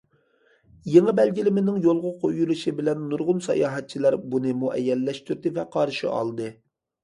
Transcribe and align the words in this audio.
يېڭى 0.93 1.13
بەلگىلىمىنىڭ 1.19 1.77
يولغا 1.83 2.13
قويۇلۇشى 2.23 2.75
بىلەن 2.81 3.05
نۇرغۇن 3.11 3.45
ساياھەتچىلەر 3.51 4.21
بۇنى 4.35 4.57
مۇئەييەنلەشتۈردى 4.65 5.57
ۋە 5.61 5.71
قارشى 5.79 6.13
ئالدى. 6.19 6.53